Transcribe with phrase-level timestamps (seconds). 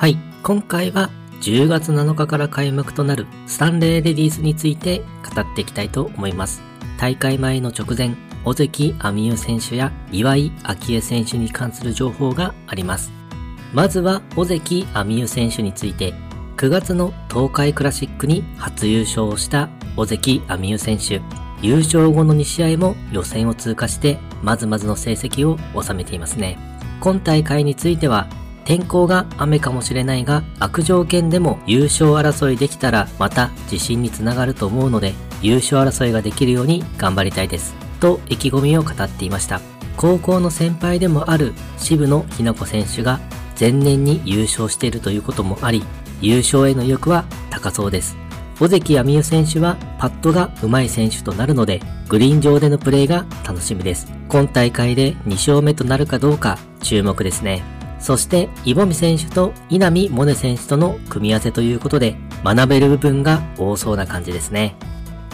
[0.00, 1.10] はい、今回は
[1.42, 5.02] 10月7日から開幕となるスタンレーレディースについて
[5.34, 6.62] 語っていきたいと思います。
[6.98, 8.16] 大会前の直前、
[8.46, 10.52] 尾関亜美優選手や岩井
[10.88, 13.12] 明恵選手に関する情報があります。
[13.74, 16.14] まずは尾関亜美優選手について、
[16.56, 21.20] 9月の東海クラシックに初優勝をした尾関亜美優選手。
[21.60, 26.56] 優勝後の2試合も予選を通過してまずまずの成績を収めていますね。
[27.00, 28.28] 今大会については
[28.70, 37.74] 天候が雨かもしれないが悪条件でも優勝争いできたらまた自信につながると思うので優勝争いができるように頑張りたいです。
[37.98, 39.60] と意気込みを語っていました。
[39.96, 43.18] 高校の先輩でもある渋野日向子選手が
[43.58, 45.82] 前年に優勝しているということもあり、
[46.20, 48.16] 優勝への意欲は高そうです。
[48.60, 54.06] 尾関亜美代選手はパットが上手い選手となるので、グリーン上でのプレーが楽しみです。
[54.28, 57.79] 今大会で2勝目となるかどうか注目ですね。
[58.00, 64.74] そして、イボミ選手と稲見萌寧選手との組み合わせということで、学べる部分が多そうな感じですね。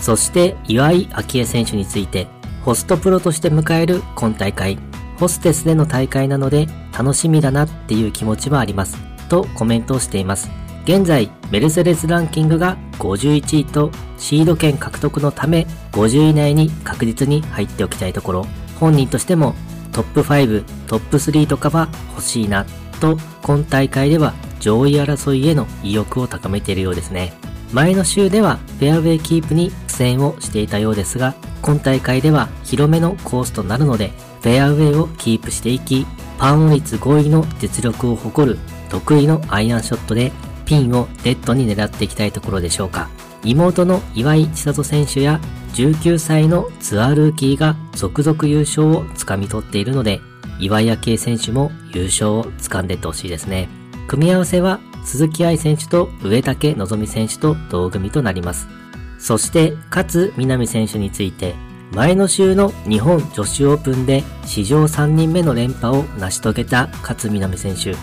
[0.00, 2.28] そして、岩井明恵選手について、
[2.64, 4.78] ホストプロとして迎える今大会、
[5.18, 8.96] ホステスでの大会なので楽しみだなっていう気持ちはあります。
[9.28, 10.50] とコメントをしています。
[10.84, 18.46] 現在、メルセデスランキングが51位とシード権獲得のため50位以内に確実に入っておきたいところ、
[18.80, 19.54] 本人としても
[19.92, 22.66] トップ5、トップ3とかは欲しいな
[23.00, 27.32] と今大会では上位争いへの意欲を高めているようですね。
[27.72, 38.58] 前の週ではフェアウェイキープに苦戦をしていたようですが、今大会では広めのコースとなるので、フェアウェイをキープしていき、パン率5位の実力を誇る
[38.90, 40.30] 得意のアイアンショットで
[40.66, 43.08] ピンをデッドに狙っていきたいところでしょうか。
[43.44, 45.40] 妹の岩井千里選手や
[45.72, 50.20] 19歳のツアールーキーが続々優勝をつかみ取っているので、
[50.62, 53.68] 岩井明選手も優勝を掴んでってほしいですね。
[54.06, 58.68] 組み合わせは鈴木愛選手と上竹希選手と同組となります。
[59.18, 61.56] そして、勝南選手について、
[61.92, 67.96] 前の週の日本女子オープンで史上3人目の連覇を成し遂げた勝南選手。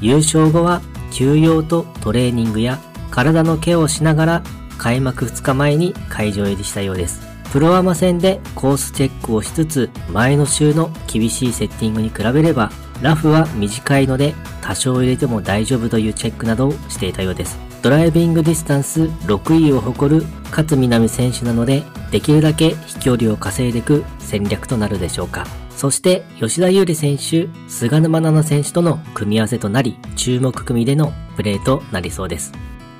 [0.00, 2.78] 優勝後は休養とトレーニングや
[3.10, 4.42] 体のケアをしながら
[4.78, 7.33] 開幕2日前に会場入りしたようです。
[7.54, 17.56] プロアマ戦でコースチェックをしつつ、前の週の厳しいセッティングに比べれば、ラフは短いので多少入れても大丈夫というチェックなどをしていたようです。
[17.80, 25.46] ドライビングディスタンス6位を誇る勝南選手なので、できるだけ飛距離を稼いでいく戦略となるでしょうか。
[25.76, 32.50] そして吉田優里選手、菅沼奈々選手との組み合わせとなり、注目組でのプレーとなりそうです。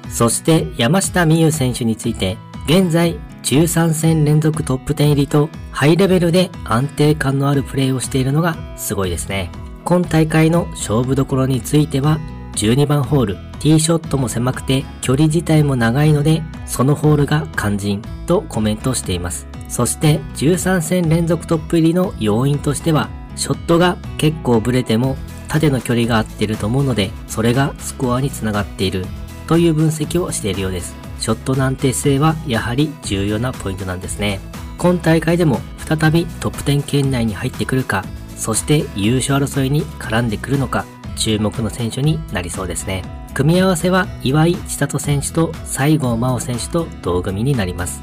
[0.09, 2.38] そして山下美優選手について、
[2.69, 9.50] 現在13戦連続トップ10入りとハイレベルで安定感のあるプレーをしているのがすごいですね。
[9.84, 12.19] 今大会の勝負どころについては、
[12.56, 19.47] 12番ホール、ティーショットも狭くて距離自体も長いので、そのホールが肝心とコメントしています。
[19.69, 25.16] そして13戦連続トップ入りの要因としては、ショットが結構ブレても
[25.49, 29.05] 縦の距離が合ってると思うので、それがスコアにつながっている
[29.47, 31.03] という分析をしているようです。
[31.25, 34.41] ショットの安定性はやはり重要なポイントなんですね。
[34.77, 38.05] 今大会でも再びトップ10圏内に入ってくるか、
[38.37, 40.85] そして優勝争いに絡んでくるのか、
[41.17, 43.05] 注目の選手になりそうですね。
[43.33, 48.03] 組み合わせは岩井千里選手と西郷真央選手と同組になります。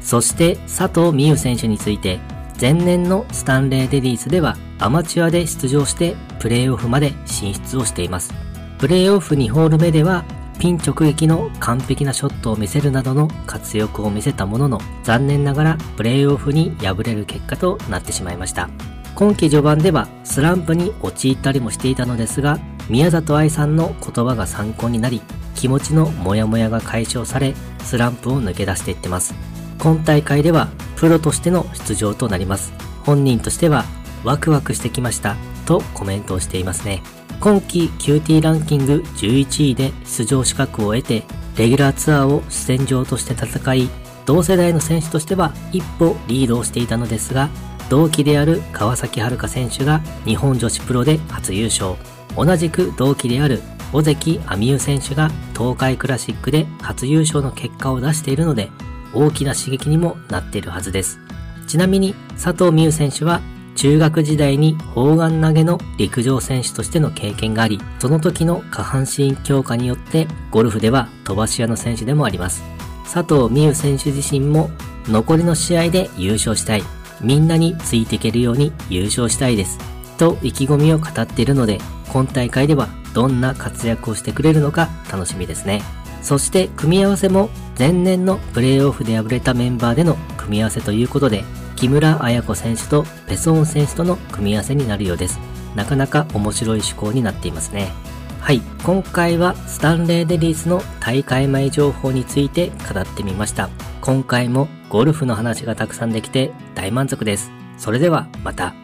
[0.00, 2.18] そして佐藤美優選手について、
[2.60, 8.34] 前年のスタンレーレディースではアマチュアで出場してプレーオフまで進出をしています。
[8.78, 10.24] プレーオフ2ホール目では
[10.60, 18.68] ピン直撃の完璧なショットを見せるなどの活躍を見せたものの、残念ながらプレーオフに敗れる結果となってしまいました。
[19.14, 22.58] 今季序盤ではスランプに陥ったりもしていたのですが、
[22.90, 25.22] 宮里愛さんの言葉が参考になり、
[25.54, 29.34] 気持ちのモヤモヤが解消され、スランプを抜け出していってます。
[29.78, 32.74] 今大会ではプロとしての出場となります。
[33.06, 33.86] 本人としては
[34.24, 37.02] ワクワクしてきましたとコメントをしていますね。
[37.40, 41.22] 今季 QT ランキング11位で出場資格を得て、
[41.56, 43.88] レギュラーツアーを主戦場として戦い、
[44.26, 47.48] 同世代の選手としては一歩リードをしていたのですが、
[47.88, 51.94] 同期である川崎春花選手が日本女子プロで初優勝。
[52.36, 53.62] 同じく同期である
[53.92, 58.70] 尾関亜美優選手が東海クラシックで初優勝の結果を出しているので、
[59.14, 61.18] 大きな刺激にもなっているはずです。
[61.66, 63.40] ちなみに佐藤美優選手は
[63.80, 72.62] 中学時代に砲丸投げの陸上選手としての経験があり、その時の下半身強化によってゴルフでは飛ばし屋の選手でもあります。
[73.10, 74.68] 佐藤美優選手自身も
[75.08, 76.82] 残りの試合で優勝したい。
[77.22, 79.78] みんなについていけるように優勝したいです。
[80.18, 81.78] と意気込みを語っているので、
[82.12, 85.80] 今大会ではどんな活躍をしてくれるのか楽しみですね。
[86.20, 87.48] そして組み合わせも
[87.78, 91.44] 前年のプレーオフで敗れたメンバーでの組み合わせということで、
[91.80, 95.40] 木村彩子選手とペソーン選手との組み合わせになるようです。
[95.74, 97.90] なかなか面白い趣向になっていますね。
[98.38, 103.70] はい、今回はスタンレーデリースの大会前情報について語ってみました。
[104.02, 107.50] 今回もゴルフの話がたくさんできて大満足です。
[107.78, 108.74] それではまた。